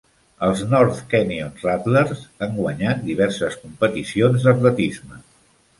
[0.45, 5.25] Els North Canyon Rattlers han guanyat diverses competicions d'atletisme.